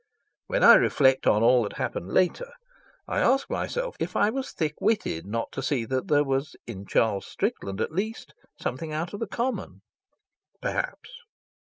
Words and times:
When 0.47 0.63
I 0.63 0.73
reflect 0.73 1.27
on 1.27 1.43
all 1.43 1.61
that 1.61 1.73
happened 1.73 2.11
later, 2.11 2.49
I 3.07 3.19
ask 3.19 3.47
myself 3.51 3.95
if 3.99 4.15
I 4.15 4.31
was 4.31 4.51
thick 4.51 4.73
witted 4.81 5.27
not 5.27 5.51
to 5.51 5.61
see 5.61 5.85
that 5.85 6.07
there 6.07 6.23
was 6.23 6.55
in 6.65 6.87
Charles 6.87 7.27
Strickland 7.27 7.79
at 7.79 7.91
least 7.91 8.33
something 8.59 8.91
out 8.91 9.13
of 9.13 9.19
the 9.19 9.27
common. 9.27 9.83
Perhaps. 10.59 11.11